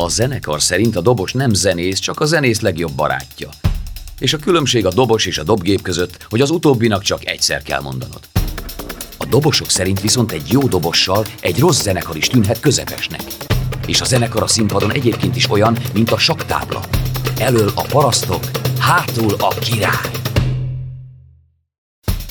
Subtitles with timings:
[0.00, 3.48] A zenekar szerint a dobos nem zenész, csak a zenész legjobb barátja.
[4.18, 7.80] És a különbség a dobos és a dobgép között, hogy az utóbbinak csak egyszer kell
[7.80, 8.20] mondanod.
[9.16, 13.22] A dobosok szerint viszont egy jó dobossal egy rossz zenekar is tűnhet közepesnek.
[13.86, 16.82] És a zenekar a színpadon egyébként is olyan, mint a saktábla.
[17.38, 18.44] Elől a parasztok,
[18.78, 20.10] hátul a király.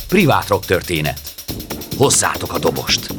[0.07, 1.19] Privát rock történet.
[1.97, 3.15] Hozzátok a dobost!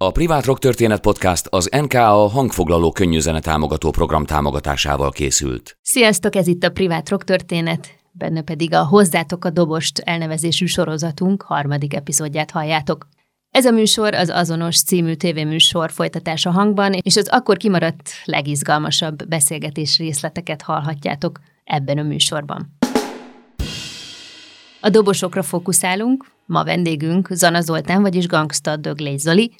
[0.00, 5.78] A Privát Rock Történet Podcast az NKA hangfoglaló könnyűzene támogató program támogatásával készült.
[5.82, 11.42] Sziasztok, ez itt a Privát Rock Történet, benne pedig a Hozzátok a dobost elnevezésű sorozatunk
[11.42, 13.08] harmadik epizódját halljátok.
[13.50, 19.98] Ez a műsor az azonos című tévéműsor folytatása hangban, és az akkor kimaradt legizgalmasabb beszélgetés
[19.98, 22.76] részleteket hallhatjátok ebben a műsorban.
[24.80, 29.52] A dobosokra fókuszálunk, ma vendégünk Zana Zoltán, vagyis Gangsta Döglés Zoli,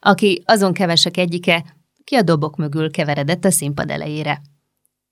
[0.00, 1.64] aki azon kevesek egyike,
[2.04, 4.42] ki a dobok mögül keveredett a színpad elejére.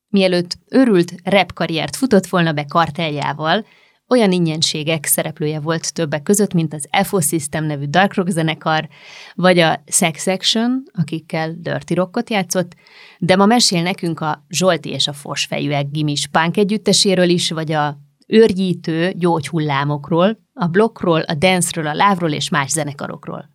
[0.09, 3.64] Mielőtt őrült rap karriert futott volna be karteljával,
[4.08, 8.89] olyan ingyenségek szereplője volt többek között, mint az FO System nevű dark rock zenekar,
[9.34, 12.75] vagy a Sex Action, akikkel dirty rockot játszott,
[13.19, 17.98] de ma mesél nekünk a Zsolti és a Fosfejűek gimis punk együtteséről is, vagy a
[18.27, 23.50] őrgyítő gyógyhullámokról, a blokkról, a danceről, a lávról és más zenekarokról.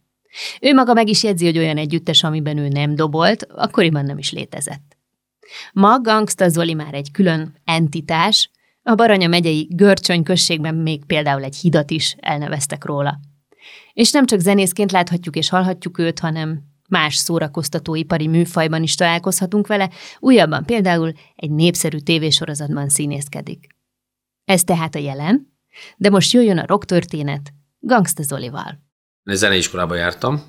[0.61, 4.31] Ő maga meg is jegyzi, hogy olyan együttes, amiben ő nem dobolt, akkoriban nem is
[4.31, 4.97] létezett.
[5.73, 8.49] Ma Gangsta Zoli már egy külön entitás,
[8.83, 13.19] a Baranya megyei Görcsöny községben még például egy hidat is elneveztek róla.
[13.93, 19.89] És nem csak zenészként láthatjuk és hallhatjuk őt, hanem más szórakoztatóipari műfajban is találkozhatunk vele,
[20.19, 23.67] újabban például egy népszerű tévésorozatban színészkedik.
[24.45, 25.58] Ez tehát a jelen,
[25.97, 28.79] de most jöjjön a rock történet Gangsta Zolival.
[29.23, 30.43] Zeneiskolába jártam,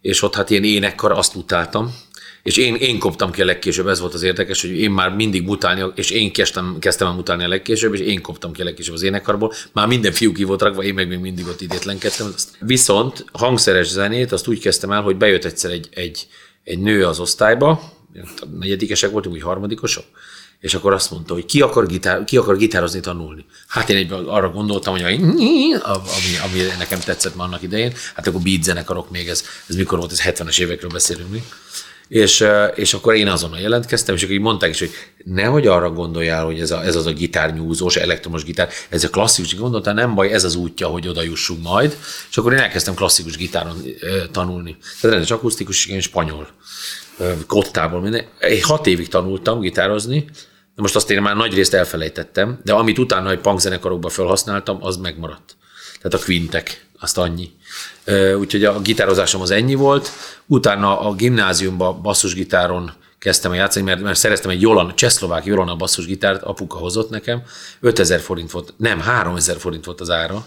[0.00, 1.94] és ott hát ilyen énekkar, azt utáltam,
[2.42, 5.42] és én, én koptam ki a legkésőbb, ez volt az érdekes, hogy én már mindig
[5.42, 8.94] mutálni, és én kezdtem, kezdtem el mutálni a legkésőbb, és én koptam ki a legkésőbb
[8.94, 9.52] az énekarból.
[9.72, 12.34] Már minden fiú ki volt rakva, én meg még mindig ott idétlenkedtem.
[12.60, 16.26] Viszont hangszeres zenét azt úgy kezdtem el, hogy bejött egyszer egy, egy,
[16.64, 17.92] egy nő az osztályba,
[18.58, 20.04] negyedikesek voltunk, úgy harmadikosok,
[20.60, 23.44] és akkor azt mondta, hogy ki akar, gitár, ki akar gitározni tanulni.
[23.66, 25.72] Hát én egyből arra gondoltam, hogy ami,
[26.44, 30.12] ami nekem tetszett már annak idején, hát akkor beat zenekarok még, ez, ez mikor volt,
[30.12, 31.42] ez 70-es évekről beszélünk mi.
[32.08, 34.90] És, és akkor én azonnal jelentkeztem, és akkor így mondták is, hogy
[35.24, 39.56] nehogy arra gondoljál, hogy ez, a, ez az a gitárnyúzós, elektromos gitár, ez a klasszikus,
[39.56, 41.96] gondoltál, nem baj, ez az útja, hogy oda jussunk majd.
[42.30, 43.84] És akkor én elkezdtem klasszikus gitáron
[44.32, 44.76] tanulni.
[44.80, 46.48] Tehát rendes akusztikus, igen, spanyol
[47.46, 48.26] kottából minden.
[48.38, 50.24] Egy hat évig tanultam gitározni,
[50.74, 54.96] de most azt én már nagy részt elfelejtettem, de amit utána egy punkzenekarokban felhasználtam, az
[54.96, 55.56] megmaradt.
[56.00, 57.50] Tehát a quintek, azt annyi.
[58.38, 60.10] Úgyhogy a gitározásom az ennyi volt.
[60.46, 66.42] Utána a gimnáziumban basszusgitáron kezdtem a játszani, mert, mert szereztem egy Jolan, csehszlovák Jolana basszusgitárt,
[66.42, 67.42] apuka hozott nekem,
[67.80, 70.46] 5000 forint volt, nem, 3000 forint volt az ára.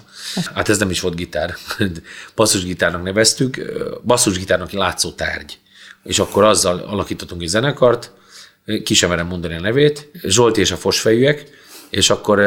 [0.53, 1.55] Hát ez nem is volt gitár.
[2.35, 3.61] basszusgitárnak neveztük,
[4.03, 5.59] basszusgitárnak látszó tárgy.
[6.03, 8.11] És akkor azzal alakítottunk egy zenekart,
[8.83, 11.49] ki sem merem mondani a nevét, Zsolti és a Fosfejűek,
[11.89, 12.39] és akkor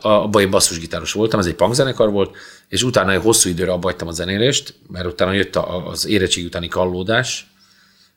[0.00, 2.36] abban én basszusgitáros voltam, ez egy punkzenekar volt,
[2.68, 7.46] és utána egy hosszú időre abba a zenélést, mert utána jött az érettség utáni kallódás,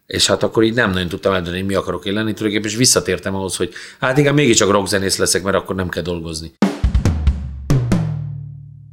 [0.06, 3.36] és hát akkor így nem nagyon tudtam eldönteni, mi akarok én lenni, tulajdonképpen, és visszatértem
[3.36, 6.54] ahhoz, hogy hát igen, mégiscsak rockzenész leszek, mert akkor nem kell dolgozni.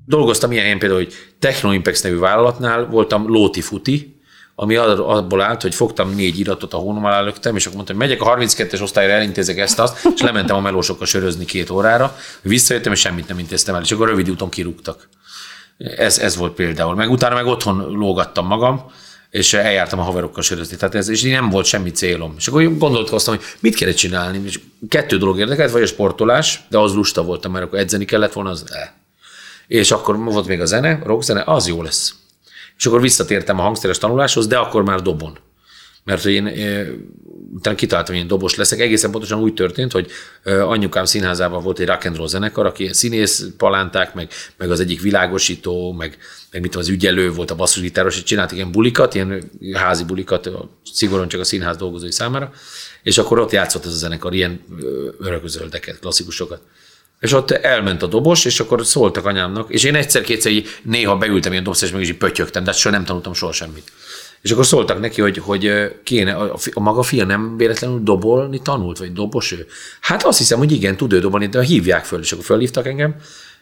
[0.07, 4.12] Dolgoztam ilyen, például, hogy Techno Impex nevű vállalatnál voltam lóti futi,
[4.55, 8.07] ami abból állt, hogy fogtam négy iratot a hónom alá lögtem, és akkor mondtam, hogy
[8.07, 12.93] megyek a 32-es osztályra, elintézek ezt, azt, és lementem a melósokkal sörözni két órára, visszajöttem,
[12.93, 15.09] és semmit nem intéztem el, és akkor rövid úton kirúgtak.
[15.79, 16.95] Ez, ez volt például.
[16.95, 18.85] Meg utána meg otthon lógattam magam,
[19.31, 20.77] és eljártam a haverokkal sörözni.
[20.77, 22.35] Tehát ez, és nem volt semmi célom.
[22.39, 24.41] És akkor gondolkoztam, hogy mit kellett csinálni.
[24.45, 28.33] És kettő dolog érdekelt, vagy a sportolás, de az lusta voltam, mert akkor edzeni kellett
[28.33, 28.89] volna, az eh.
[29.67, 32.15] És akkor volt még a zene, rockzene, az jó lesz.
[32.83, 35.39] És akkor visszatértem a hangszeres tanuláshoz, de akkor már dobon.
[36.05, 36.87] Mert hogy én e,
[37.55, 38.81] utána kitaláltam, hogy én dobos leszek.
[38.81, 40.11] Egészen pontosan úgy történt, hogy
[40.43, 44.81] e, anyukám színházában volt egy rock and roll zenekar, aki színész palánták, meg, meg az
[44.81, 46.19] egyik világosító, meg,
[46.51, 50.51] meg mit az ügyelő volt a basszusgitáros, és csináltak ilyen bulikat, ilyen házi bulikat,
[50.93, 52.53] szigorúan csak a színház dolgozói számára,
[53.03, 54.61] és akkor ott játszott ez a zenekar ilyen
[55.19, 56.61] öröközöldeket, klasszikusokat.
[57.23, 61.53] És ott elment a dobos, és akkor szóltak anyámnak, és én egyszer-kétszer így néha beültem
[61.53, 63.93] ilyen dobsz, és meg így pötyögtem, de hát soha nem tanultam soha semmit.
[64.41, 68.99] És akkor szóltak neki, hogy, hogy kéne, a, a maga fia nem véletlenül dobolni tanult,
[68.99, 69.67] vagy dobos ő?
[70.01, 73.15] Hát azt hiszem, hogy igen, tud ő dobolni, de hívják föl, és akkor fölhívtak engem,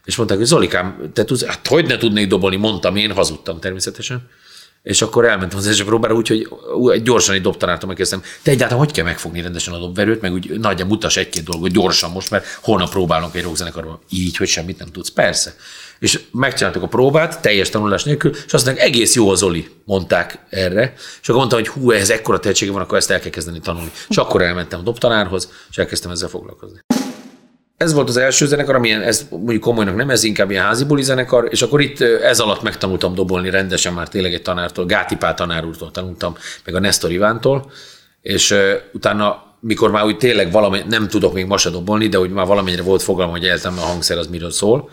[0.04, 4.28] és mondták, hogy Zolikám, te tudsz, hát hogy ne tudnék dobolni, mondtam én, hazudtam természetesen.
[4.82, 6.48] És akkor elmentem az első próbára, úgyhogy
[7.02, 8.22] gyorsan egy dobtanártól megkezdtem.
[8.42, 12.10] Te egyáltalán hogy kell megfogni rendesen a dobverőt, meg úgy nagyja mutas egy-két dolgot gyorsan
[12.10, 13.98] most, mert holnap próbálunk egy rockzenekarban.
[14.10, 15.10] Így, hogy semmit nem tudsz.
[15.10, 15.54] Persze.
[15.98, 20.38] És megcsináltuk a próbát, teljes tanulás nélkül, és azt mondták, egész jó az Oli, mondták
[20.48, 20.92] erre.
[20.96, 23.90] És akkor mondtam, hogy hú, ez ekkora tehetsége van, akkor ezt el kell kezdeni tanulni.
[24.08, 26.80] És akkor elmentem a dobtanárhoz, és elkezdtem ezzel foglalkozni
[27.80, 31.02] ez volt az első zenekar, amilyen, ez mondjuk komolynak nem, ez inkább ilyen házi buli
[31.02, 35.34] zenekar, és akkor itt ez alatt megtanultam dobolni rendesen már tényleg egy tanártól, Gáti Pál
[35.34, 37.70] tanár úrtól tanultam, meg a Nestor Ivántól,
[38.22, 38.54] és
[38.92, 42.46] utána mikor már úgy tényleg valami, nem tudok még ma se dobolni, de úgy már
[42.46, 44.90] valamennyire volt fogalma, hogy eltem a hangszer az miről szól,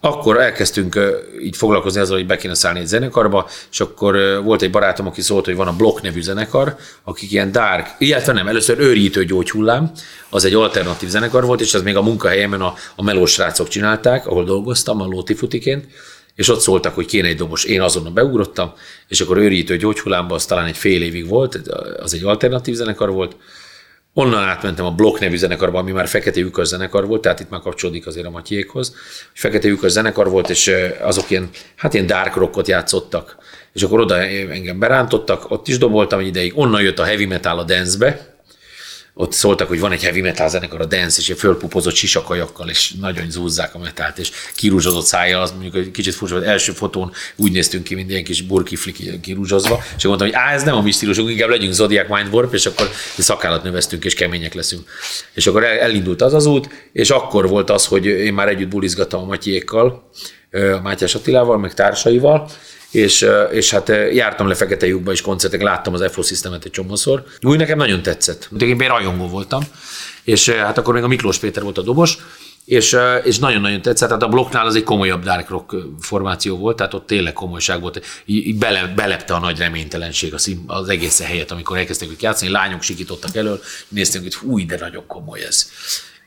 [0.00, 0.98] akkor elkezdtünk
[1.42, 5.20] így foglalkozni azzal, hogy be kéne szállni egy zenekarba, és akkor volt egy barátom, aki
[5.20, 9.90] szólt, hogy van a Block nevű zenekar, akik ilyen dark, illetve nem, először őrítő gyógyhullám,
[10.30, 14.26] az egy alternatív zenekar volt, és ez még a munkahelyemen a, a melós srácok csinálták,
[14.26, 15.86] ahol dolgoztam, a Lóti Futiként,
[16.34, 17.64] és ott szóltak, hogy kéne egy dobos.
[17.64, 18.72] Én azonnal beugrottam,
[19.08, 21.60] és akkor őrítő gyógyhullámba, az talán egy fél évig volt,
[22.02, 23.36] az egy alternatív zenekar volt,
[24.18, 27.60] Onnan átmentem a Block nevű zenekarba, ami már Fekete Lyukas zenekar volt, tehát itt már
[27.60, 28.94] kapcsolódik azért a Matyékhoz.
[29.32, 33.36] Fekete Lyukas zenekar volt, és azok ilyen, hát ilyen dark rockot játszottak.
[33.72, 37.58] És akkor oda engem berántottak, ott is doboltam egy ideig, onnan jött a heavy metal
[37.58, 38.37] a dance-be,
[39.20, 43.30] ott szóltak, hogy van egy heavy metal zenekar, a dance, és fölpupozott sisakajakkal, és nagyon
[43.30, 47.84] zúzzák a metált, és kirúzsozott szája, az mondjuk egy kicsit furcsa, első fotón úgy néztünk
[47.84, 51.30] ki, mint ilyen kis burkifli kirúzsozva, és mondtam, hogy á, ez nem a mi stílusunk,
[51.30, 54.88] inkább legyünk Zodiac Mind Warp, és akkor szakállat növesztünk, és kemények leszünk.
[55.32, 59.20] És akkor elindult az az út, és akkor volt az, hogy én már együtt bulizgattam
[59.20, 60.10] a Matyékkal,
[60.82, 62.50] Mátyás Attilával, meg társaival,
[62.90, 67.24] és, és hát jártam le Fekete lyukba is koncertek, láttam az FO Systemet egy csomószor.
[67.40, 68.48] Úgy nekem nagyon tetszett.
[68.58, 69.62] Én rajongó voltam,
[70.24, 72.18] és hát akkor még a Miklós Péter volt a dobos,
[72.64, 74.08] és, és nagyon-nagyon tetszett.
[74.08, 78.04] Tehát a blokknál az egy komolyabb dark rock formáció volt, tehát ott tényleg komolyság volt.
[78.24, 82.82] Így bele, belepte a nagy reménytelenség az, az egész helyet, amikor elkezdtek ők játszani, lányok
[82.82, 85.70] sikítottak elől, néztünk, hogy hú, de nagyon komoly ez.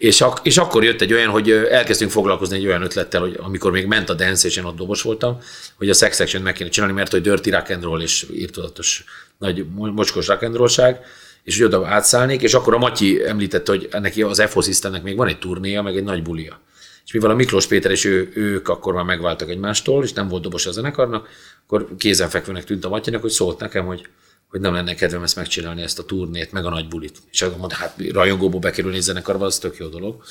[0.01, 3.71] És, ak- és akkor jött egy olyan, hogy elkezdtünk foglalkozni egy olyan ötlettel, hogy amikor
[3.71, 5.37] még ment a dance, és én ott dobos voltam,
[5.77, 9.03] hogy a sex section meg kéne csinálni, mert hogy dirty rock and roll és írtozatos
[9.37, 10.99] nagy mocskos rock and rollság,
[11.43, 15.15] és hogy oda átszállnék, és akkor a Matyi említette, hogy neki az FO Systemnek még
[15.15, 16.59] van egy turnéja, meg egy nagy bulia.
[17.05, 20.43] És mivel a Miklós Péter és ő, ők akkor már megváltak egymástól, és nem volt
[20.43, 21.27] dobos a zenekarnak,
[21.65, 24.07] akkor kézenfekvőnek tűnt a Matyinak, hogy szólt nekem, hogy
[24.51, 27.17] hogy nem lenne kedvem ezt megcsinálni, ezt a turnét, meg a nagy bulit.
[27.31, 30.23] És akkor mondta, hát rajongóból bekerülni egy zenekarba, az tök jó dolog.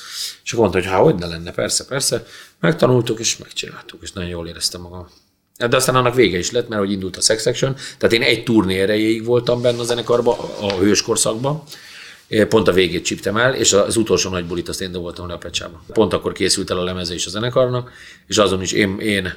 [0.43, 2.25] És akkor mondta, hogy hát hogy ne lenne, persze, persze.
[2.59, 5.07] Megtanultuk, és megcsináltuk, és nagyon jól éreztem magam.
[5.69, 8.43] De aztán annak vége is lett, mert hogy indult a Sex Section, tehát én egy
[8.43, 11.63] turné erejéig voltam benne a zenekarban, a hőskorszakban,
[12.49, 15.37] pont a végét csíptem el, és az utolsó nagy bulit azt én voltam le a
[15.37, 15.83] pecsába.
[15.87, 17.91] Pont akkor készült el a lemeze is a zenekarnak,
[18.27, 19.33] és azon is én, én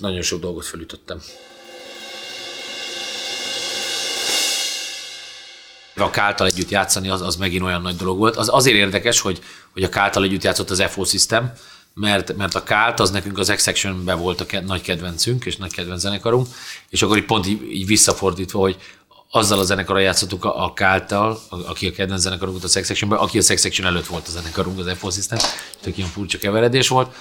[0.00, 1.20] nagyon sok dolgot felütöttem.
[6.04, 8.36] A Káltal együtt játszani, az, az megint olyan nagy dolog volt.
[8.36, 9.40] Az azért érdekes, hogy,
[9.72, 11.52] hogy a Káltal együtt játszott az FO System,
[11.94, 15.72] mert, mert a Kált az nekünk az x volt a ke- nagy kedvencünk, és nagy
[15.72, 16.46] kedvenc zenekarunk,
[16.88, 18.76] és akkor így pont így, így visszafordítva, hogy
[19.30, 23.12] azzal a zenekarral játszottuk a, a Káltal, aki a kedvenc zenekarunk volt a Sex Section,
[23.12, 25.38] aki a Sex Section előtt volt a zenekarunk, az FO System,
[25.80, 27.14] tök ilyen furcsa keveredés volt,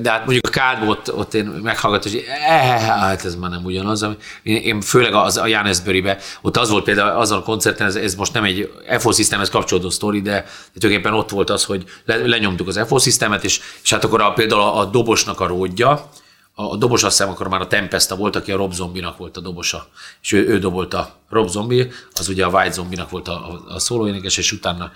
[0.00, 3.64] de hát mondjuk a kádból ott, ott én meghallgattam, hogy eh, hát ez már nem
[3.64, 4.06] ugyanaz.
[4.42, 8.14] Én, én főleg az, a Jánesbőribe, ott az volt például azon a koncerten, ez, ez
[8.14, 12.68] most nem egy FO Systemhez kapcsolódó sztori, de tulajdonképpen ott volt az, hogy le, lenyomtuk
[12.68, 16.10] az FO Systemet, és, és hát akkor a, például a, a dobosnak a ródja,
[16.54, 19.40] a dobos azt hiszem akkor már a Tempesta volt, aki a Rob Zombinak volt a
[19.40, 19.86] dobosa,
[20.22, 23.78] és ő, ő dobolta Rob Zombie, az ugye a White Zombinak volt a, a, a
[23.78, 24.92] szólóénekes, és utána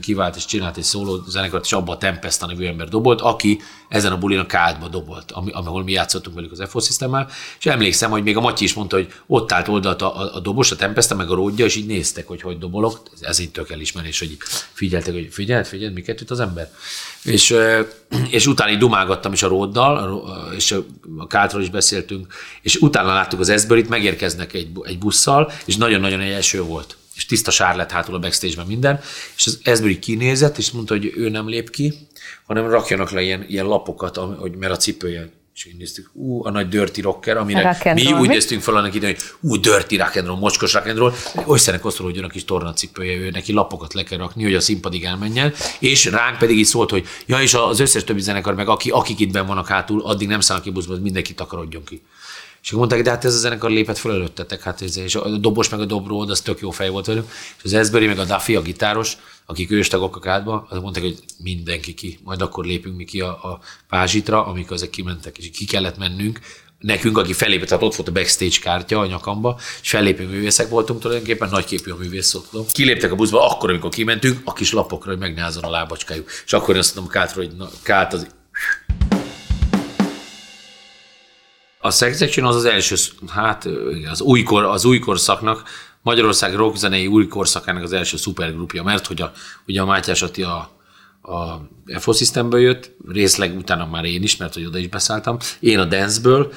[0.00, 4.12] kivált és csinált egy szóló zenekart, és abban a Tempesta nevű ember dobolt, aki ezen
[4.12, 7.28] a bulin a kádba dobolt, ahol mi játszottunk velük az FO Systemmel,
[7.58, 10.70] és emlékszem, hogy még a Matyi is mondta, hogy ott állt oldalt a, a, dobos,
[10.70, 13.02] a Tempesta, meg a ródja, és így néztek, hogy hogy dobolok.
[13.20, 14.36] Ez így tök elismerés, hogy
[14.72, 16.72] figyeltek, hogy figyelt, figyelt, miket jut az ember.
[17.22, 17.54] És,
[18.30, 20.22] és utána így dumálgattam is a róddal,
[20.56, 20.72] és
[21.18, 26.20] a kátról is beszéltünk, és utána láttuk az Eszbörit, megérkeznek egy, egy busszal, és nagyon-nagyon
[26.20, 29.00] egy eső volt és tiszta sár lett hátul a backstage-ben minden,
[29.36, 31.92] és az Esbury kinézett, és mondta, hogy ő nem lép ki,
[32.46, 35.30] hanem rakjanak le ilyen, ilyen lapokat, hogy, mert a cipője.
[35.54, 39.16] És így néztük, ú, a nagy dirty rocker, amire mi úgy néztünk fel annak idején,
[39.16, 41.12] hogy ú, dirty rock and roll, mocskos rock and roll,
[41.46, 45.04] oly szerek osztolódjon a kis tornacipője, ő neki lapokat le kell rakni, hogy a színpadig
[45.04, 48.90] elmenjen, és ránk pedig így szólt, hogy ja, és az összes többi zenekar, meg aki,
[48.90, 52.02] akik itt ben vannak hátul, addig nem száll ki buszba, mindenki takarodjon ki.
[52.62, 55.28] És akkor mondták, de hát ez a zenekar lépett fel előttetek, hát ez, és a
[55.28, 57.30] dobos meg a dobró, az tök jó fej volt velük.
[57.56, 59.16] És az Esbury meg a Duffy, a gitáros,
[59.46, 63.28] akik őstagok a kádba, az mondták, hogy mindenki ki, majd akkor lépünk mi ki a,
[63.28, 66.40] a pázsitra, amikor ezek kimentek, és ki kellett mennünk,
[66.78, 71.00] nekünk, aki fellépett, tehát ott volt a backstage kártya a nyakamba, és fellépő művészek voltunk
[71.00, 72.64] tulajdonképpen, nagyképű a művész szoktam.
[72.72, 76.30] Kiléptek a buszba, akkor, amikor kimentünk, a kis lapokra, hogy ne a lábacskájuk.
[76.44, 78.26] És akkor én azt mondom Kátra, hogy na, Kát az
[81.84, 82.94] a Sex Section az az első,
[83.28, 83.68] hát
[84.10, 85.62] az, újkor, az új korszaknak,
[86.02, 89.32] Magyarország rockzenei új korszakának az első szupergrupja, mert hogy a,
[89.66, 90.70] ugye a Mátyás Ati a,
[91.22, 91.60] a
[91.98, 95.84] FO Systemből jött, részleg utána már én is, mert hogy oda is beszálltam, én a
[95.84, 96.52] Danceből,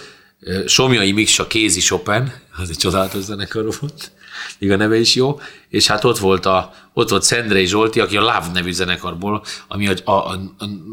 [0.66, 4.12] Somjai Miksa Kézi Chopin, az egy csodálatos zenekar volt,
[4.60, 5.40] még a neve is jó,
[5.70, 9.88] és hát ott volt, a, ott volt Szendrei Zsolti, aki a Love nevű zenekarból, ami
[9.88, 10.40] a, a, a,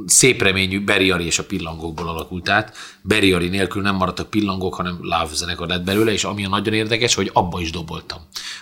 [0.06, 2.76] szép reményű Beriari és a pillangókból alakult át.
[3.02, 7.14] Beriari nélkül nem maradtak pillangók, hanem Love zenekar lett belőle, és ami a nagyon érdekes,
[7.14, 8.18] hogy abba is doboltam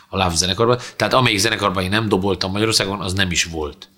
[0.08, 0.78] a Love zenekarban.
[0.96, 3.88] Tehát amelyik zenekarban én nem doboltam Magyarországon, az nem is volt.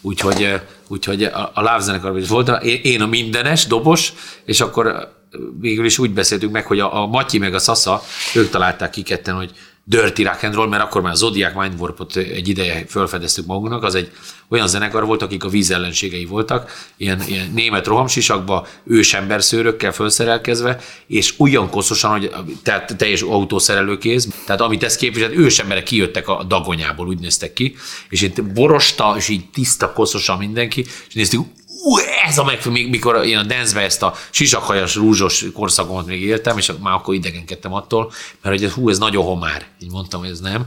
[0.00, 2.58] Úgyhogy, úgyhogy a, a Love zenekarban is voltam.
[2.62, 4.12] Én a mindenes, dobos,
[4.44, 5.18] és akkor
[5.60, 8.02] végül is úgy beszéltünk meg, hogy a, a Matyi meg a Sasa,
[8.34, 9.50] ők találták ki ketten, hogy
[9.84, 13.94] Dirty Rock and Roll, mert akkor már a Zodiac Mindwarpot egy ideje felfedeztük magunknak, az
[13.94, 14.10] egy
[14.48, 21.34] olyan zenekar volt, akik a víz ellenségei voltak, ilyen, ilyen német rohamsisakba, ősemberszőrökkel felszerelkezve, és
[21.38, 22.32] olyan koszosan, hogy
[22.62, 27.74] tehát teljes autószerelőkéz, tehát amit ezt képviselt, ősemberek kijöttek a dagonyából, úgy néztek ki,
[28.08, 31.40] és itt borosta, és így tiszta koszosan mindenki, és néztük,
[31.82, 36.58] ú, ez a meg, mikor én a dance ezt a sisakhajas, rúzsos korszakomat még éltem,
[36.58, 39.66] és már akkor idegenkedtem attól, mert hogy hú, ez nagyon homár.
[39.82, 40.66] Így mondtam, hogy ez nem.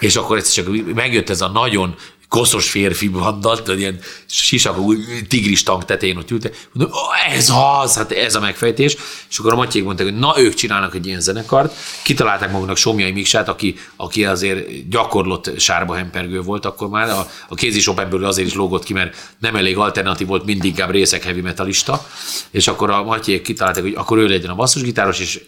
[0.00, 1.94] És akkor ez csak megjött ez a nagyon
[2.28, 4.94] koszos férfi bandal, tudod, ilyen sisakú
[5.28, 6.68] tigris tank tetején ott ültek.
[6.72, 6.96] Mondom,
[7.28, 7.50] ez
[7.82, 8.96] az, hát ez a megfejtés.
[9.30, 11.74] És akkor a Matyék mondták, hogy na, ők csinálnak egy ilyen zenekart.
[12.02, 17.08] Kitalálták maguknak Somjai Miksát, aki, aki azért gyakorlott sárba hempergő volt akkor már.
[17.08, 20.90] A, a kézi ebből azért is lógott ki, mert nem elég alternatív volt, mindig inkább
[20.90, 22.06] részek heavy metalista.
[22.50, 25.40] És akkor a Matyék kitalálták, hogy akkor ő legyen a basszusgitáros, és,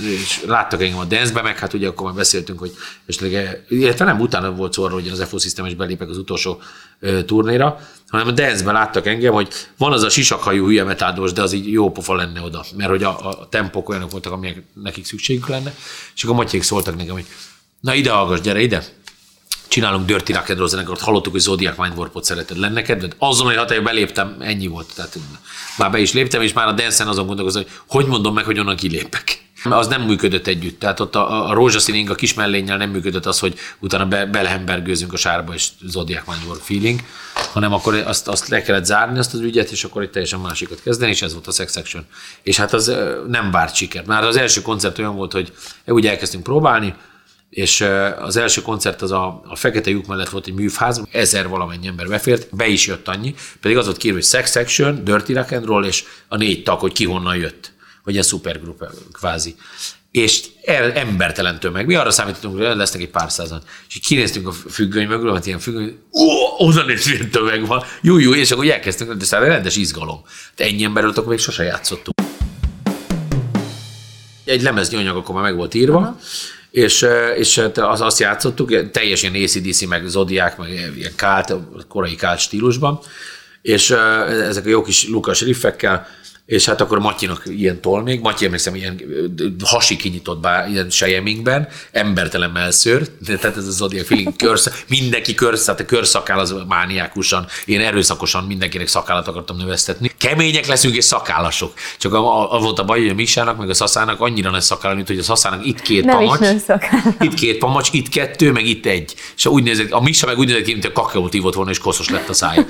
[0.00, 2.72] és láttak engem a dance meg hát ugye akkor már beszéltünk, hogy
[3.06, 6.24] esetleg, illetve nem utána volt szó arról, hogy az FO System és belépek az az
[6.24, 6.60] utolsó
[7.26, 11.52] turnéra, hanem a dance láttak engem, hogy van az a sisakhajú hülye metádos, de az
[11.52, 15.48] így jó pofa lenne oda, mert hogy a, a tempok olyanok voltak, amilyen nekik szükségük
[15.48, 15.74] lenne,
[16.14, 17.26] és akkor Matyék szóltak nekem, hogy
[17.80, 18.84] na ide hallgass, gyere ide,
[19.68, 23.14] csinálunk Dirty Rock and zenekart, hallottuk, hogy Zodiac Mindwarpot szereted lenne kedved.
[23.18, 24.94] Azon, hogy hatályba beléptem, ennyi volt.
[24.94, 25.18] Tehát
[25.78, 28.58] már be is léptem, és már a dance azon gondolkozom, hogy hogy mondom meg, hogy
[28.58, 29.47] onnan kilépek.
[29.64, 30.78] Az nem működött együtt.
[30.78, 35.12] Tehát ott a, a rózsaszín a kis mellénnyel nem működött az, hogy utána be, belehembergőzünk
[35.12, 37.00] a sárba, és Zodiac Mindwarp feeling,
[37.52, 40.82] hanem akkor azt, azt le kellett zárni, azt az ügyet, és akkor egy teljesen másikat
[40.82, 42.04] kezdeni, és ez volt a Sex Section.
[42.42, 42.92] És hát az
[43.28, 44.06] nem várt sikert.
[44.06, 45.52] Már az első koncert olyan volt, hogy
[45.86, 46.94] úgy elkezdtünk próbálni,
[47.50, 47.84] és
[48.20, 52.06] az első koncert az a, a Fekete lyuk mellett volt egy műfház, ezer valamennyi ember
[52.08, 55.64] befért, be is jött annyi, pedig az volt kérve, hogy Sex Section, Dirty Rock and
[55.64, 57.72] Roll, és a négy tag, hogy ki honnan jött,
[58.08, 59.54] vagy a szupergrup kvázi.
[60.10, 61.86] És el, embertelen tömeg.
[61.86, 63.62] Mi arra számítottunk, hogy lesznek egy pár százan.
[63.88, 66.26] És így kinéztünk a függöny mögül, hogy ilyen függöny, ó,
[66.66, 70.20] oda nézve tömeg van, jó, jó, és akkor elkezdtünk, de szóval rendes izgalom.
[70.56, 72.16] De ennyi ember volt, akkor még sose játszottunk.
[74.44, 76.16] Egy lemeznyi anyag akkor már meg volt írva, uh-huh
[76.70, 81.54] és, és hát az, azt játszottuk, teljesen ACDC, meg Zodiac, meg ilyen kált,
[81.88, 83.00] korai kált stílusban,
[83.62, 83.90] és
[84.30, 86.06] ezek a jó kis lukas riffekkel,
[86.48, 89.00] és hát akkor Matyinak ilyen tol még, Matyi emlékszem ilyen
[89.64, 95.64] hasi kinyitott bár, ilyen sejemingben, embertelen melszőr, tehát ez a Zodiac feeling, körsz, mindenki körsz,
[95.64, 100.10] tehát a körszakál az mániákusan, én erőszakosan mindenkinek szakállat akartam növesztetni.
[100.18, 101.72] Kemények leszünk és szakállasok.
[101.98, 104.94] Csak a, a, volt a baj, hogy a Misának, meg a Szaszának annyira nagy szakál,
[104.94, 106.48] mint hogy a Szaszának itt két Nem pamacs,
[107.20, 109.14] itt két pamacs, itt kettő, meg itt egy.
[109.36, 111.78] És úgy nézett, a Misa meg úgy nézett ki, mint a kakaót ívott volna, és
[111.78, 112.66] koszos lett a szája.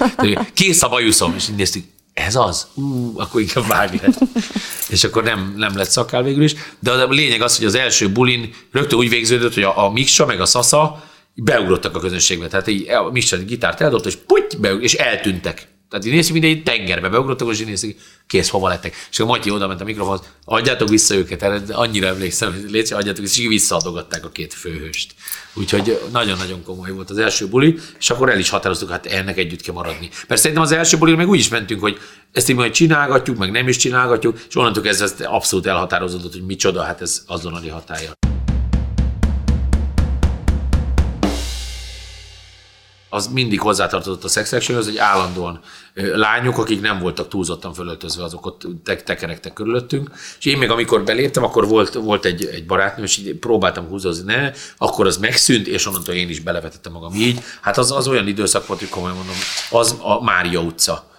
[0.54, 1.85] Kész a bajuszom, és így néztük,
[2.18, 2.66] ez az?
[2.75, 4.08] Ú, akkor inkább vágj le.
[4.88, 6.54] és akkor nem, nem lett szakál végül is.
[6.78, 10.26] De a lényeg az, hogy az első bulin rögtön úgy végződött, hogy a, a Miksa
[10.26, 12.48] meg a Sasa beugrottak a közönségbe.
[12.48, 15.68] Tehát így a Miksa gitárt eldobta, és puty, beugrott, és eltűntek.
[15.90, 18.95] Tehát néztük, mindegy tengerbe beugrottak, így néztük, kész, hova lettek.
[19.11, 22.92] És a Matyi oda ment a mikrofonhoz, adjátok vissza őket, erre annyira emlékszem, hogy légy,
[22.92, 25.14] adjátok vissza, és visszaadogatták a két főhőst.
[25.54, 29.61] Úgyhogy nagyon-nagyon komoly volt az első buli, és akkor el is határoztuk, hát ennek együtt
[29.61, 30.09] kell maradni.
[30.28, 31.99] Mert szerintem az első buli meg úgy is mentünk, hogy
[32.33, 36.83] ezt így majd csinálgatjuk, meg nem is csinálgatjuk, és onnantól ez abszolút elhatározódott, hogy micsoda,
[36.83, 38.12] hát ez azonnali hatája.
[43.18, 45.60] Az mindig hozzátartozott a sex hogy állandóan
[45.94, 50.10] lányok, akik nem voltak túlzottan fölöltözve, azok ott te- tekerektek körülöttünk.
[50.38, 54.52] És én még amikor beléptem, akkor volt, volt egy, egy barátnőm, és próbáltam húzozni, ne,
[54.76, 57.40] akkor az megszűnt, és onnantól én is belevetettem magam így.
[57.60, 59.37] Hát az, az olyan időszak volt, hogy komolyan mondom,
[59.70, 61.10] az a Mária utca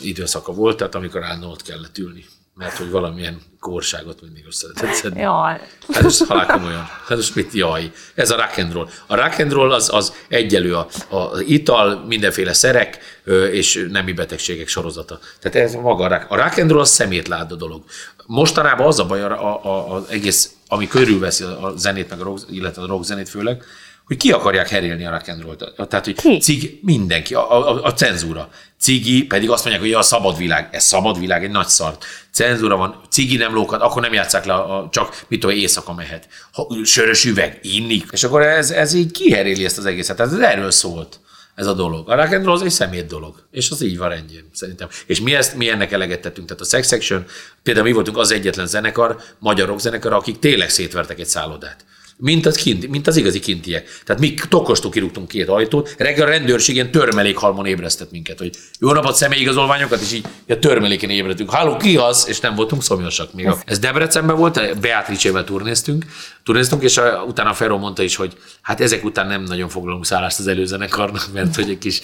[0.00, 2.24] időszaka volt, tehát amikor állandóan ott kellett ülni.
[2.56, 5.20] Mert hogy valamilyen kórságot mindig össze lehetett szedni.
[5.20, 5.60] Jaj.
[5.92, 6.88] Hát ez halál komolyan.
[7.06, 7.92] Hát most mit jaj?
[8.14, 8.88] Ez a rock and roll.
[9.06, 13.20] A rock and roll az, az egyelő a, a ital, mindenféle szerek
[13.50, 15.18] és nemi betegségek sorozata.
[15.40, 17.82] Tehát ez maga a rock, a rock and roll az szemétládó dolog.
[18.26, 22.42] Mostanában az a baj a, a, az egész, ami körülveszi a zenét, meg a rock,
[22.50, 23.64] illetve a rock zenét főleg,
[24.06, 25.88] hogy ki akarják herélni a rock and roll-t.
[25.88, 26.38] Tehát, hogy Ki?
[26.38, 28.48] cig, mindenki, a, a, a cenzúra.
[28.80, 30.68] Cigi pedig azt mondják, hogy a szabad világ.
[30.72, 32.04] Ez szabad világ, egy nagy szart.
[32.32, 35.94] Cenzúra van, cigi nem lókat, akkor nem játszák le, a, a, csak mit tudom, éjszaka
[35.94, 36.28] mehet.
[36.52, 38.02] Ha, sörös üveg, inni.
[38.10, 40.16] És akkor ez, ez így kiheréli ezt az egészet.
[40.16, 41.20] Tehát ez erről szólt
[41.54, 42.10] ez a dolog.
[42.10, 43.46] A rock az egy szemét dolog.
[43.50, 44.88] És az így van rendjén, szerintem.
[45.06, 46.46] És mi, ezt, mi ennek eleget tettünk.
[46.46, 47.24] Tehát a Sex Section,
[47.62, 51.84] például mi voltunk az egyetlen zenekar, magyar rock zenekar, akik tényleg szétvertek egy szállodát.
[52.18, 54.00] Mint az, kint, mint az igazi kintiek.
[54.04, 58.92] Tehát mi tokostul kirúgtunk két ajtót, reggel a rendőrség ilyen törmelékhalmon ébresztett minket, hogy jó
[58.92, 61.52] napot, személyigazolványokat, és így a törmeléken ébredtünk.
[61.52, 62.26] Háló, ki az?
[62.28, 63.46] És nem voltunk szomjasak még.
[63.46, 66.04] Ez, ez Debrecenben volt, Beatrice-vel turnéztunk,
[66.44, 70.38] turnéztunk, és a, utána Ferro mondta is, hogy hát ezek után nem nagyon foglalunk szállást
[70.38, 72.00] az előzenekarnak, mert hogy egy kis,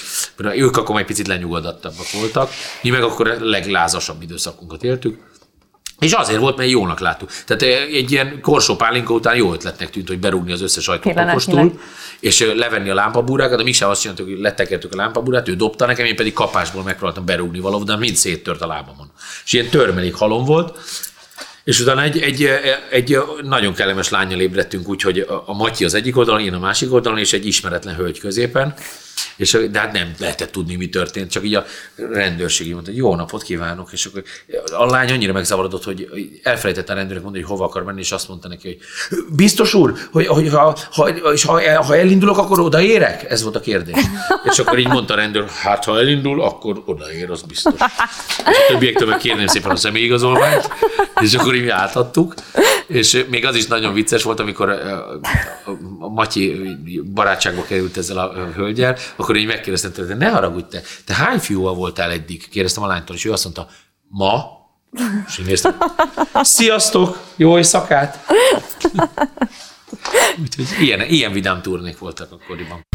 [0.55, 2.51] ők akkor egy picit lenyugodottabbak voltak,
[2.83, 5.31] mi meg akkor a leglázasabb időszakunkat éltük.
[6.03, 7.31] És azért volt, mert jónak láttuk.
[7.47, 11.81] Tehát egy ilyen korsó pálinka után jó ötletnek tűnt, hogy berúgni az összes ajtót okostul,
[12.21, 15.87] és ö, levenni a lámpabúrákat, de mégsem azt csináltuk, hogy letekertük a lámpabúrát, ő dobta
[15.87, 19.11] nekem, én pedig kapásból megpróbáltam berúgni valahol, de mind széttört a lábamon.
[19.45, 20.79] És ilyen törmelék halom volt,
[21.65, 22.49] és utána egy, egy,
[22.91, 27.19] egy nagyon kellemes lányjal ébredtünk, úgyhogy a Matyi az egyik oldalon, én a másik oldalon,
[27.19, 28.75] és egy ismeretlen hölgy középen.
[29.37, 31.65] És, de hát nem lehetett tudni, mi történt, csak így a
[32.13, 34.23] rendőrség így mondta, hogy jó napot kívánok, és akkor
[34.77, 36.09] a lány annyira megzavarodott, hogy
[36.43, 38.79] elfelejtette a rendőrnek mondani, hogy hova akar menni, és azt mondta neki, hogy
[39.37, 43.31] biztos úr, hogy, hogy ha, ha, és ha, ha elindulok, akkor odaérek?
[43.31, 43.97] Ez volt a kérdés.
[44.45, 47.75] És akkor így mondta a rendőr, hát ha elindul, akkor odaér, az biztos.
[48.39, 50.69] És a többiektől meg kérném szépen a személyigazolványt,
[51.21, 52.35] és akkor így átadtuk.
[52.87, 54.93] És még az is nagyon vicces volt, amikor ö,
[55.99, 56.63] a Matyi
[57.15, 61.39] barátságba került ezzel a ö, hölgyel, akkor így megkérdeztem tőle, ne haragudj te, te hány
[61.39, 62.49] fiúval voltál eddig?
[62.49, 63.69] Kérdeztem a lánytól, és ő azt mondta,
[64.09, 64.61] ma?
[65.27, 65.77] És én néztem,
[66.35, 68.27] sziasztok, jó éjszakát!
[70.43, 72.92] Úgyhogy ilyen, ilyen vidám turnék voltak akkoriban.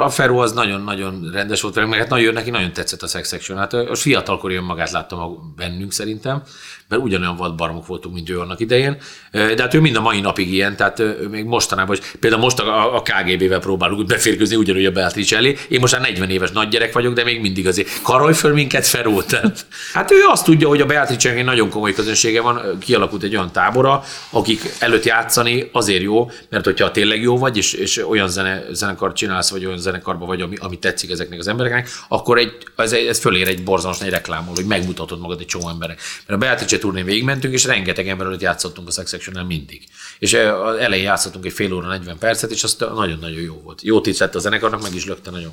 [0.00, 3.28] A Feró az nagyon-nagyon rendes volt velünk, meg hát nagyon, neki nagyon tetszett a Sex
[3.28, 3.58] Section.
[3.58, 6.42] Hát a fiatalkori önmagát láttam bennünk szerintem,
[6.88, 8.96] mert ugyanolyan vadbarmok voltunk, mint ő annak idején.
[9.32, 12.12] De hát ő mind a mai napig ilyen, tehát ő még mostanában is.
[12.20, 15.56] Például most a, a KGB-vel próbálunk beférkőzni ugyanúgy a Beatrice elé.
[15.68, 18.86] Én most már 40 éves nagy gyerek vagyok, de még mindig azért karolj föl minket,
[18.86, 19.22] Feró.
[19.22, 23.36] Tehát, hát ő azt tudja, hogy a Beatrice egy nagyon komoly közönsége van, kialakult egy
[23.36, 28.28] olyan tábora, akik előtt játszani azért jó, mert hogyha tényleg jó vagy, és, és olyan
[28.28, 32.52] zene, zenekart csinálsz, vagy olyan zenekarba vagy, ami, ami tetszik ezeknek az embereknek, akkor egy,
[32.76, 36.00] ez, ez fölér egy borzalmas nagy reklámol, hogy megmutatod magad egy csomó emberek.
[36.26, 39.82] Mert a Beatrice turnén végigmentünk, és rengeteg ember előtt játszottunk a Sex Section-nel mindig.
[40.18, 43.82] És az elején játszottunk egy fél óra, 40 percet, és az nagyon-nagyon jó volt.
[43.82, 45.52] Jó tetszett a zenekarnak, meg is lökte nagyon.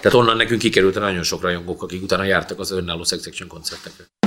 [0.00, 4.23] Tehát onnan nekünk kikerült nagyon sok rajongók, akik utána jártak az önálló Sex Section koncertekre.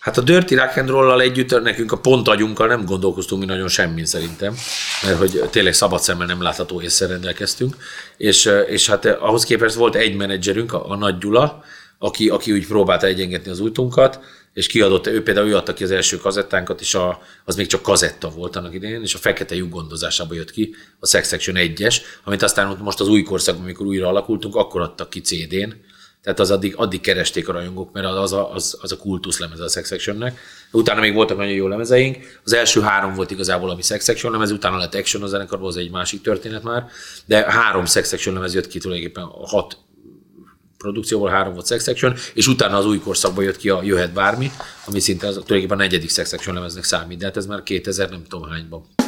[0.00, 3.68] Hát a Dirty Rock and Roll-lal együtt nekünk a pont agyunkkal nem gondolkoztunk mi nagyon
[3.68, 4.54] semmin szerintem,
[5.02, 7.76] mert hogy tényleg szabad szemmel nem látható észre rendelkeztünk,
[8.16, 11.64] és, és hát ahhoz képest volt egy menedzserünk, a, a Nagy Gyula,
[11.98, 14.20] aki, aki úgy próbálta egyengetni az útunkat,
[14.52, 17.82] és kiadott, ő például ő adta ki az első kazettánkat, és a, az még csak
[17.82, 21.96] kazetta volt annak idején, és a fekete lyuk gondozásába jött ki a Sex Section 1-es,
[22.24, 25.70] amit aztán most az új korszakban, amikor újra alakultunk, akkor adtak ki CD-n,
[26.22, 29.64] tehát az addig, addig keresték a rajongók, mert az a, az, az a kultusz lemeze
[29.64, 30.38] a Sex Sectionnek.
[30.72, 32.40] Utána még voltak nagyon jó lemezeink.
[32.44, 35.76] Az első három volt igazából, ami Sex Section lemez, utána lett Action a zenekarban, az
[35.76, 36.86] egy másik történet már.
[37.26, 39.78] De három Sex Section lemez jött ki tulajdonképpen hat
[40.78, 44.50] produkcióból három volt Sex Section, és utána az új korszakban jött ki a Jöhet Bármi,
[44.86, 48.10] ami szinte az, tulajdonképpen a negyedik Sex Section lemeznek számít, de hát ez már 2000
[48.10, 48.99] nem tudom hányban.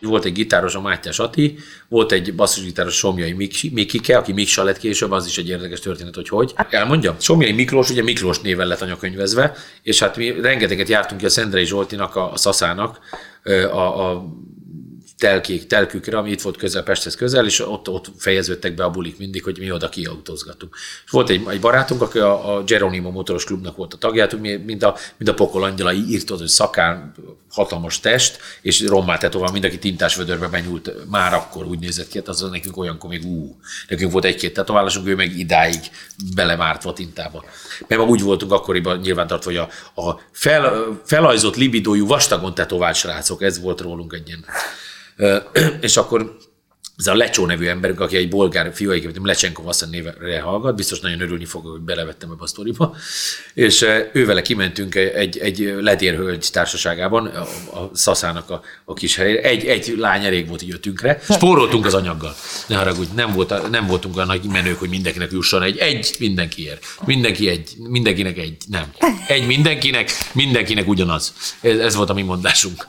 [0.00, 1.58] Volt egy gitáros, a Mátyás Ati,
[1.88, 6.14] volt egy basszusgitáros Somjai Mik- Mikike, aki Miksa lett később, az is egy érdekes történet,
[6.14, 6.54] hogy hogy.
[6.70, 11.30] Elmondjam, Somjai Miklós, ugye Miklós néven lett anyakönyvezve, és hát mi rengeteget jártunk ki a
[11.30, 12.98] Szendrei Zsoltinak, a, a Szaszának,
[13.70, 14.24] a, a
[15.18, 19.18] telkék, telkükre, ami itt volt közel, Pesthez közel, és ott, ott fejeződtek be a bulik
[19.18, 20.76] mindig, hogy mi oda kiautózgattunk.
[21.04, 24.56] És volt egy, egy barátunk, aki a, a Geronimo motoros klubnak volt a tagját, mi,
[24.56, 27.14] mint a, mint a pokol angyala, írt hogy szakán,
[27.50, 32.28] hatalmas test, és rommá tetovál, mindenki tintás vödörbe benyúlt, már akkor úgy nézett ki, hát
[32.28, 33.56] az nekünk olyankor még ú,
[33.88, 35.80] nekünk volt egy-két tetoválásunk, ő meg idáig
[36.34, 37.44] belemártva tintába.
[37.86, 43.60] Mert úgy voltunk akkoriban nyilvántartva, hogy a, a fel, felajzott libidójú vastagon tetovált srácok, ez
[43.60, 44.44] volt rólunk egy ilyen
[45.80, 46.36] És akkor
[46.98, 51.00] ez a Lecsó nevű ember, aki egy bolgár fiú, egyébként Lecsenkov azt névre hallgat, biztos
[51.00, 52.96] nagyon örülni fog, hogy belevettem ebbe a sztoriba,
[53.54, 57.40] és ővele kimentünk egy, egy ledérhölgy társaságában, a,
[57.78, 59.42] a Szaszának a, a kis helyére.
[59.42, 61.20] Egy, egy lány elég volt így ötünkre.
[61.30, 62.34] Spóroltunk az anyaggal.
[62.66, 65.76] Ne haragudj, nem, volt, nem voltunk olyan nagy menők, hogy mindenkinek jusson egy.
[65.76, 66.84] Egy mindenkiért.
[67.04, 68.56] Mindenki egy, mindenkinek egy.
[68.66, 68.92] Nem.
[69.28, 71.32] Egy mindenkinek, mindenkinek ugyanaz.
[71.60, 72.86] Ez, ez volt a mi mondásunk.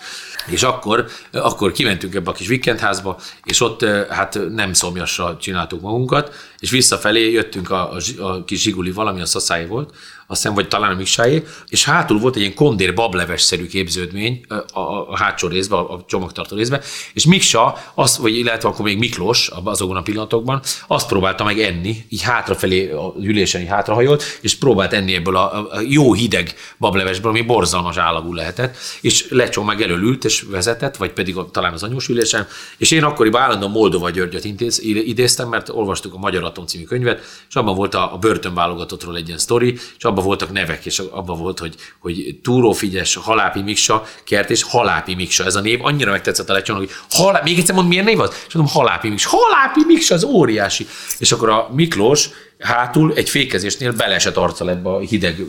[0.47, 6.35] És akkor, akkor kimentünk ebbe a kis vikendházba, és ott hát nem szomjasra csináltuk magunkat,
[6.59, 9.95] és visszafelé jöttünk a, a, a kis zsiguli, valami a szaszály volt,
[10.31, 14.79] azt hiszem, vagy talán a Miksáé, és hátul volt egy ilyen kondér bableves-szerű képződmény a,
[14.79, 16.81] a, a hátsó részben, a, a csomagtartó részben,
[17.13, 22.05] és Miksa, az, vagy illetve akkor még Miklós azokban a pillanatokban, azt próbálta meg enni,
[22.09, 27.31] így hátrafelé a ülésen így hátrahajolt, és próbált enni ebből a, a jó hideg bablevesből,
[27.31, 32.07] ami borzalmas állagú lehetett, és lecsó meg előült, és vezetett, vagy pedig talán az anyós
[32.07, 36.83] ülésen, és én akkoriban állandóan Moldova Györgyöt intéz, idéztem, mert olvastuk a Magyar Atom című
[36.83, 40.85] könyvet, és abban volt a, a börtönválogatottról egy ilyen sztori, és abban abban voltak nevek,
[40.85, 45.45] és abban volt, hogy, hogy Túró Figyes, Halápi Miksa, Kert és Halápi Miksa.
[45.45, 47.41] Ez a név annyira megtetszett a lecsónak, hogy halá...
[47.43, 48.45] még egyszer mond, milyen név az?
[48.47, 49.29] És mondom, Halápi Miksa.
[49.29, 50.87] Halápi Miksa, az óriási.
[51.17, 52.29] És akkor a Miklós
[52.59, 55.45] hátul egy fékezésnél beleesett arccal ebbe a hideg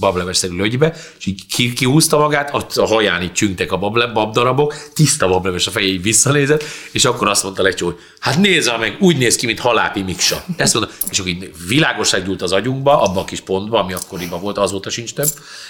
[0.00, 5.28] bablevesszerű lögybe, és így ki, kihúzta magát, a haján így csüngtek a bable, babdarabok, tiszta
[5.28, 9.36] bableves a fejéig visszanézett, és akkor azt mondta Lecsó, hogy hát nézze meg, úgy néz
[9.36, 10.44] ki, mint halápi miksa.
[10.56, 14.40] Ezt mondta, és akkor így világosság gyúlt az agyunkba, abban a kis pontba, ami akkoriban
[14.40, 15.28] volt, azóta sincs több,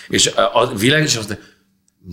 [0.09, 1.47] és a világos, és azt mondta,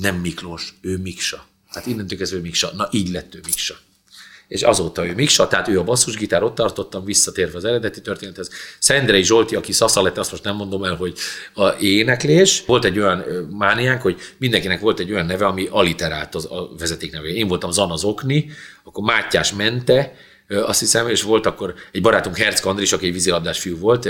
[0.02, 1.46] nem Miklós, ő Miksa.
[1.68, 2.72] Hát innentől kezdve ő Miksa.
[2.76, 3.76] Na így lett ő Miksa
[4.48, 8.50] és azóta ő Miksa, tehát ő a basszusgitár, ott tartottam, visszatérve az eredeti történethez.
[8.80, 11.18] Szendrei Zsolti, aki Szasza lett, azt most nem mondom el, hogy
[11.54, 12.64] a éneklés.
[12.66, 17.28] Volt egy olyan mániánk, hogy mindenkinek volt egy olyan neve, ami aliterált az, a vezetékneve.
[17.28, 18.50] Én voltam Zana Zokni,
[18.84, 20.14] akkor Mátyás Mente,
[20.48, 24.10] azt hiszem, és volt akkor egy barátunk Herc Kandris, aki egy vízilabdás fiú volt,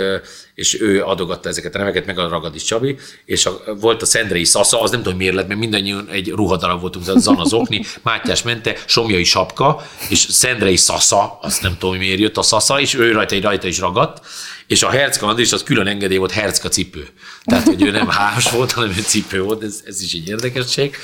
[0.55, 4.43] és ő adogatta ezeket a neveket, meg a Ragadis Csabi, és a, volt a Szendrei
[4.43, 8.43] Szasza, az nem tudom miért lett, mert mindannyian egy ruhadarab voltunk, tehát Zana Zokni, Mátyás
[8.43, 13.11] Mente, Somjai Sapka, és Szendrei Szasza, azt nem tudom, miért jött a Szasza, és ő
[13.11, 14.25] rajta, egy rajta is ragadt,
[14.67, 17.07] és a Hercka Andris az külön engedély volt Hercka cipő.
[17.45, 20.95] Tehát, hogy ő nem hás volt, hanem egy cipő volt, ez, ez is egy érdekesség.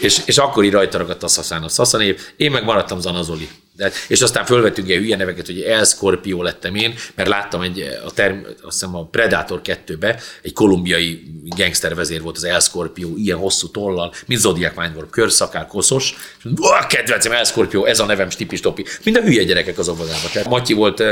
[0.00, 3.48] És, és akkor így rajta ragadt a Szaszán a Szaszanév, én meg maradtam Zanazoli.
[3.76, 7.98] De, és aztán fölvettünk ilyen hülye neveket, hogy El Scorpio lettem én, mert láttam egy,
[8.06, 11.22] a term, azt hiszem a Predator 2-be egy kolumbiai
[11.56, 16.86] gangster vezér volt az El Scorpio, ilyen hosszú tollal, mint Zodiac Mindwarp, körszakál, koszos, és
[16.88, 18.84] kedvencem El Scorpio, ez a nevem, stipi topi.
[19.04, 20.30] Mind a hülye gyerekek az óvodában.
[20.32, 21.02] Tehát Matyi volt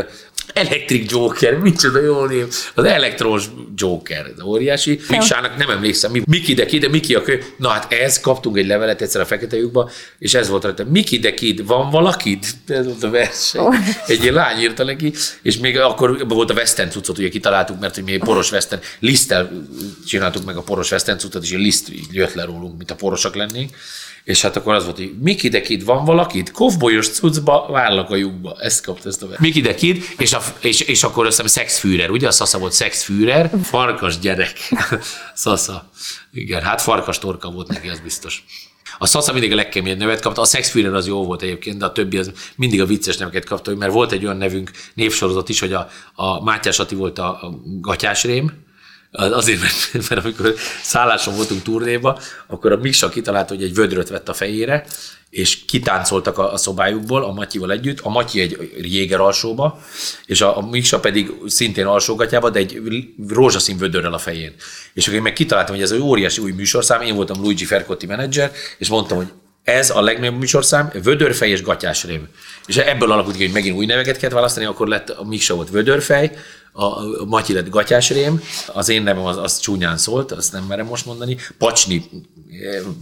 [0.53, 5.01] Electric Joker, micsoda jó név, az elektrons Joker, az óriási.
[5.09, 7.45] Miksának nem emlékszem, mi, Miki de Kid, Miki a kő.
[7.57, 11.19] Na hát ez, kaptunk egy levelet egyszer a fekete lyukba, és ez volt rajta, Miki
[11.19, 12.47] de Kid, van valakit?
[12.67, 13.61] Ez volt a verseny.
[13.61, 13.75] Oh.
[14.07, 18.05] Egy lány írta neki, és még akkor volt a Western cuccot, ugye kitaláltuk, mert hogy
[18.05, 19.67] mi poros Western, liszttel
[20.07, 23.35] csináltuk meg a poros Western cuccot, és egy liszt jött le rólunk, mint a porosak
[23.35, 23.71] lennénk.
[24.29, 26.51] És hát akkor az volt, hogy Miki de Kid, van valakit?
[26.51, 28.57] Kovbolyos cuccba, vállak a lyukba.
[28.61, 32.11] Ezt kapta ezt a Miki de Kid, és, a, és, és akkor azt hiszem Szexfűrer,
[32.11, 32.27] ugye?
[32.27, 34.59] A Szasza volt Szexfűrer, farkas gyerek.
[35.35, 35.91] Szasza.
[36.33, 38.45] Igen, hát farkas torka volt neki, az biztos.
[38.99, 41.93] A Szasza mindig a legkeményebb nevet kapta, a Szexfűrer az jó volt egyébként, de a
[41.93, 45.73] többi az mindig a vicces neveket kapta, mert volt egy olyan nevünk, névsorozat is, hogy
[45.73, 48.67] a, a Mátyás Ati volt a, a gatyásrém,
[49.13, 54.29] Azért, mert, mert amikor szálláson voltunk turnéba, akkor a Misa kitalálta, hogy egy vödröt vett
[54.29, 54.87] a fejére,
[55.31, 59.81] és kitáncoltak a, a szobájukból a Matyival együtt, a Matyi egy jéger alsóba,
[60.27, 62.83] és a, a Misa pedig szintén alsógatjába, de egy
[63.29, 64.55] rózsaszín vödörrel a fején.
[64.93, 68.07] És akkor én meg kitaláltam, hogy ez egy óriási új műsorszám, én voltam Luigi Fercotti
[68.07, 69.29] menedzser, és mondtam, hogy
[69.69, 72.29] ez a legnagyobb műsorszám, vödörfej és gatyásrém.
[72.67, 75.71] És ebből alakult ki, hogy megint új neveket kellett választani, akkor lett a Miksa volt
[75.71, 76.37] vödörfej,
[76.73, 81.07] a Matyi lett gatyásrém, az én nevem az, az csúnyán szólt, azt nem merem most
[81.07, 82.11] mondani, Pacsni,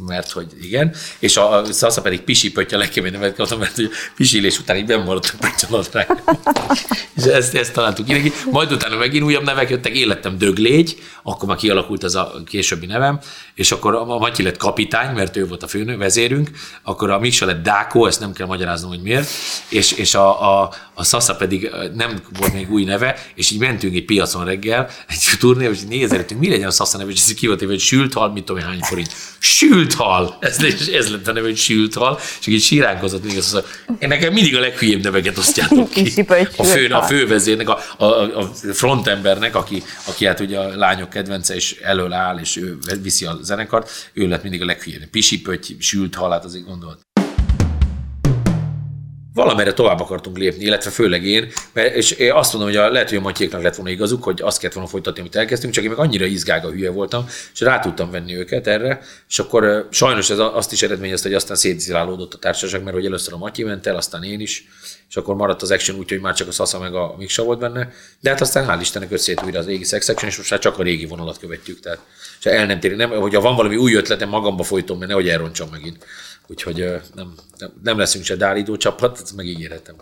[0.06, 3.90] mert hogy igen, és a, a Szasza pedig Pisi Pöttya legkeményebb nevet kaptam, mert hogy
[4.16, 6.22] pisilés után így bemaradt a pöttyanadrág.
[7.16, 11.56] és ezt, ezt találtuk ki Majd utána megint újabb nevek jöttek, élettem Döglégy, akkor már
[11.56, 13.20] kialakult az a későbbi nevem,
[13.56, 16.50] és akkor a Matyi lett kapitány, mert ő volt a főnő, vezérünk,
[16.82, 19.28] akkor a Miksa lett Dákó, ezt nem kell magyaráznom, hogy miért,
[19.68, 23.94] és, és a, a, a Szasza pedig nem volt még új neve, és így mentünk
[23.94, 27.46] egy piacon reggel, egy turné, és nézeltünk, mi legyen a Szasza neve, és ez ki
[27.46, 29.10] volt hogy sült hal, mit tudom, hány forint.
[29.38, 30.36] Sült hal!
[30.40, 30.58] Ez,
[30.92, 33.62] ez lett a neve, hogy sült hal, és így síránkozott még az,
[33.98, 36.24] én nekem mindig a leghülyébb neveket osztjátok ki.
[36.56, 38.04] A, fő, a fővezérnek, a, a,
[38.40, 43.24] a frontembernek, aki, aki hát ugye a lányok kedvence, és elől áll, és ő viszi
[43.24, 45.06] a zenekart, ő lett mindig a leghülyébb.
[45.10, 47.05] Pisi pötty, sült hal, hát azért gondolt.
[49.36, 53.08] Valamerre tovább akartunk lépni, illetve főleg én, mert, és én azt mondom, hogy a, lehet,
[53.08, 55.90] hogy a Matyéknak lett volna igazuk, hogy azt kellett volna folytatni, amit elkezdtünk, csak én
[55.90, 60.38] meg annyira izgága hülye voltam, és rá tudtam venni őket erre, és akkor sajnos ez
[60.38, 63.96] azt is eredményezte, hogy aztán szétzilálódott a társaság, mert hogy először a Matyi ment el,
[63.96, 64.64] aztán én is,
[65.08, 67.58] és akkor maradt az action úgy, hogy már csak a Sasa meg a Miksa volt
[67.58, 70.78] benne, de hát aztán hál' Istennek összejött újra az régi Sex és most már csak
[70.78, 72.00] a régi vonalat követjük, tehát
[72.38, 75.68] és el nem térünk, nem, hogyha van valami új ötletem, magamba folytom, mert nehogy elrontsam
[75.70, 76.04] megint.
[76.48, 76.76] Úgyhogy
[77.14, 79.94] nem, nem, nem leszünk se dálító csapat, ezt megígérhetem.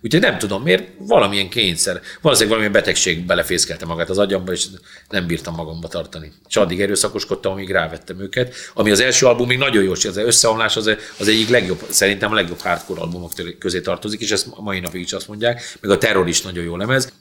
[0.00, 4.66] Úgyhogy nem tudom miért, valamilyen kényszer, valószínűleg valamilyen betegség belefészkelte magát az agyamba, és
[5.08, 6.32] nem bírtam magamba tartani.
[6.48, 8.54] És addig erőszakoskodtam, amíg rávettem őket.
[8.74, 12.34] Ami az első album még nagyon jó, az összeomlás az, az egyik legjobb, szerintem a
[12.34, 16.28] legjobb hardcore albumok közé tartozik, és ezt mai napig is azt mondják, meg a terror
[16.28, 17.12] is nagyon jó lemez.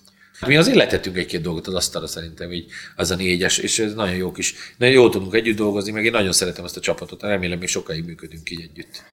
[0.48, 4.16] Mi azért letettünk egy-két dolgot az asztalra szerintem, így az a négyes, és ez nagyon
[4.16, 7.60] jó kis, nagyon jól tudunk együtt dolgozni, meg én nagyon szeretem ezt a csapatot, remélem
[7.60, 9.04] még sokáig működünk így együtt.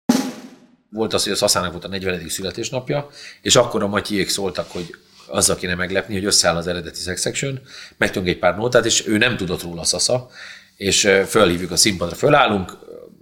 [0.90, 2.28] Volt az, hogy a Szaszának volt a 40.
[2.28, 3.08] születésnapja,
[3.42, 4.94] és akkor a Matyiék szóltak, hogy
[5.26, 7.60] azzal kéne meglepni, hogy összeáll az eredeti Sex Section,
[7.96, 10.30] megtudunk egy pár nótát, és ő nem tudott róla a Szasza,
[10.76, 12.78] és fölhívjuk a színpadra, fölállunk,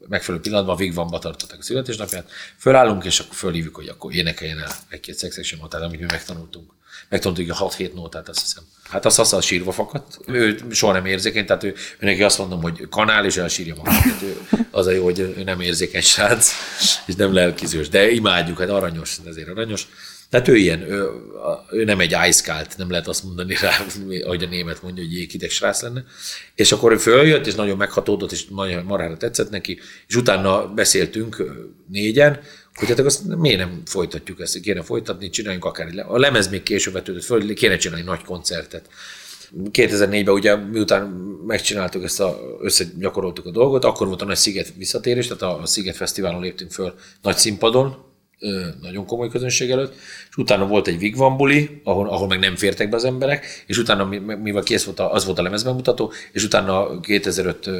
[0.08, 5.18] megfelelő pillanatban Vigvamba tartották a születésnapját, fölállunk, és akkor fölhívjuk, hogy akkor énekeljen el egy-két
[5.18, 6.75] Sex Section notát, amit mi megtanultunk
[7.08, 8.62] megtanultuk a 6-7 nótát, azt hiszem.
[8.88, 10.18] Hát a Szasza sírva fakadt.
[10.26, 14.22] Ő soha nem érzékeny, tehát ő, ő neki azt mondom, hogy kanál, és elsírja magát.
[14.22, 14.36] Ő,
[14.70, 16.52] az a jó, hogy ő nem érzékeny srác,
[17.06, 19.88] és nem lelkizős, de imádjuk, hát aranyos, ezért aranyos.
[20.30, 21.08] Tehát ő ilyen, ő,
[21.70, 23.84] ő nem egy ice nem lehet azt mondani rá,
[24.24, 26.04] ahogy a német mondja, hogy jéghideg srác lenne.
[26.54, 31.44] És akkor ő följött, és nagyon meghatódott, és nagyon marára tetszett neki, és utána beszéltünk
[31.88, 32.40] négyen,
[32.76, 36.92] hát azt miért nem folytatjuk ezt, kéne folytatni, csináljunk akár egy, a lemez még később
[36.92, 38.88] vetődött föl, kéne csinálni nagy koncertet.
[39.72, 41.06] 2004-ben ugye miután
[41.46, 45.96] megcsináltuk ezt, a, összegyakoroltuk a dolgot, akkor volt a nagy Sziget visszatérés, tehát a Sziget
[45.96, 48.05] Fesztiválon léptünk föl nagy színpadon,
[48.80, 49.94] nagyon komoly közönség előtt,
[50.28, 53.78] és utána volt egy Vigvan buli, ahol, ahol meg nem fértek be az emberek, és
[53.78, 54.04] utána,
[54.42, 57.70] mivel kész volt, a, az volt a lemezbemutató, és utána 2005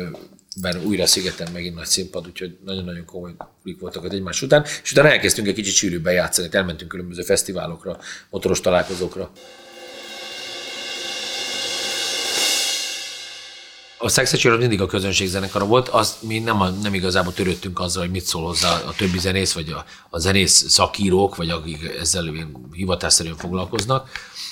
[0.61, 4.93] ben újra szigeten megint nagy színpad, úgyhogy nagyon-nagyon komoly bulik voltak az egymás után, és
[4.93, 7.99] utána elkezdtünk egy kicsit sűrűbben játszani, elmentünk különböző fesztiválokra,
[8.31, 9.31] motoros találkozókra.
[13.99, 18.11] A Sex mindig a közönség zenekara volt, az mi nem, nem igazából törődtünk azzal, hogy
[18.11, 22.33] mit szól hozzá a többi zenész, vagy a, a zenész szakírók, vagy akik ezzel
[22.73, 24.09] hivatásszerűen foglalkoznak.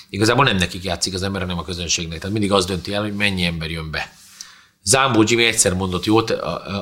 [0.08, 2.18] Igazából nem nekik játszik az ember, hanem a közönségnek.
[2.18, 4.12] Tehát mindig az dönti el, hogy mennyi ember jön be.
[4.82, 6.30] Zámbó Jimmy egyszer mondott jót,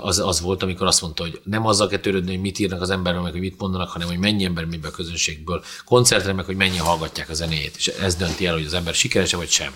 [0.02, 2.90] az, az volt, amikor azt mondta, hogy nem azzal kell törődni, hogy mit írnak az
[2.90, 6.44] emberről, meg hogy mit mondanak, hanem hogy mennyi ember megy be a közönségből koncertre, meg
[6.44, 7.76] hogy mennyi hallgatják a zenéjét.
[7.76, 9.72] És ez dönti el, hogy az ember sikeres vagy sem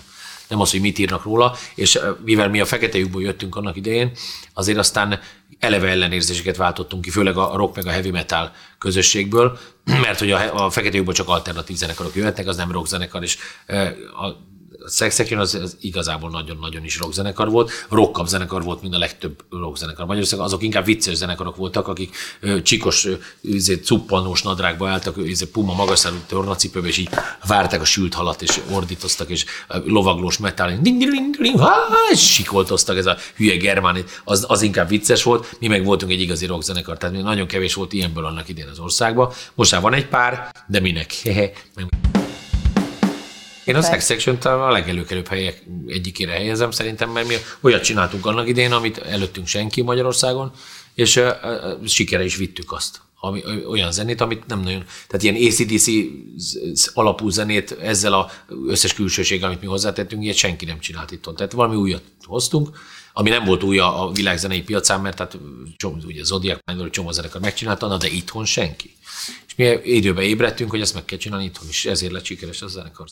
[0.47, 4.11] nem az, hogy mit írnak róla, és mivel mi a fekete lyukból jöttünk annak idején,
[4.53, 5.19] azért aztán
[5.59, 9.59] eleve ellenérzéseket váltottunk ki, főleg a rock meg a heavy metal közösségből,
[10.05, 13.37] mert hogy a, a fekete lyukból csak alternatív zenekarok jöhetnek, az nem rock zenekar, és
[14.15, 14.45] a
[14.89, 17.71] Sex Section az, az igazából nagyon-nagyon is rockzenekar volt.
[17.89, 20.05] Rockabb zenekar volt, mint a legtöbb rockzenekar.
[20.05, 23.07] Magyarországon azok inkább vicces zenekarok voltak, akik ö, csikos,
[23.41, 27.09] izé, cuppanós nadrágba álltak, izé, puma magasszárú tornacipőbe, és így
[27.47, 29.45] várták a sült halat, és ordítoztak, és
[29.85, 31.61] lovaglós metál, ding, ding, ding, ding,
[32.11, 35.55] és sikoltoztak, ez a hülye germán, az, az inkább vicces volt.
[35.59, 39.31] Mi meg voltunk egy igazi rockzenekar, tehát nagyon kevés volt ilyenből annak idén az országban.
[39.55, 41.11] Most már van egy pár, de minek?
[43.67, 48.47] Én a Sex section a legelőkelőbb helyek egyikére helyezem szerintem, mert mi olyat csináltunk annak
[48.47, 50.51] idén, amit előttünk senki Magyarországon,
[50.93, 51.19] és
[51.85, 53.01] sikere is vittük azt.
[53.19, 55.87] Ami, olyan zenét, amit nem nagyon, tehát ilyen ACDC
[56.93, 58.31] alapú zenét ezzel a
[58.67, 61.35] összes külsőséggel, amit mi hozzátettünk, ilyet senki nem csinált itthon.
[61.35, 62.69] Tehát valami újat hoztunk,
[63.13, 65.37] ami nem volt új a, világzenei piacán, mert tehát
[65.77, 68.95] csomó, ugye Zodiac Mindor csomó zenekar megcsinálta, na de itthon senki.
[69.47, 72.67] És mi időben ébredtünk, hogy ezt meg kell csinálni itthon is, ezért lett sikeres a
[72.67, 73.05] zenekar.